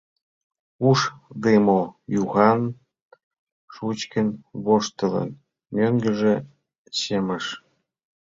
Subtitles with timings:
[0.89, 2.61] Ушдымо-Юхан,
[3.73, 4.27] шучкын
[4.65, 5.29] воштылын,
[5.75, 6.35] мӧҥгыжӧ
[6.97, 7.45] чымыш.